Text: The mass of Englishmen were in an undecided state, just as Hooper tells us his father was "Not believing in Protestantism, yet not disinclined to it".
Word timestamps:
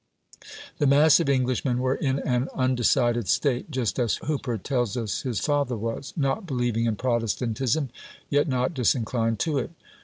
The 0.79 0.87
mass 0.87 1.19
of 1.19 1.29
Englishmen 1.29 1.77
were 1.77 1.93
in 1.93 2.17
an 2.17 2.49
undecided 2.55 3.27
state, 3.27 3.69
just 3.69 3.99
as 3.99 4.15
Hooper 4.15 4.57
tells 4.57 4.97
us 4.97 5.21
his 5.21 5.39
father 5.39 5.77
was 5.77 6.11
"Not 6.17 6.47
believing 6.47 6.85
in 6.85 6.95
Protestantism, 6.95 7.91
yet 8.27 8.47
not 8.47 8.73
disinclined 8.73 9.37
to 9.41 9.59
it". 9.59 9.69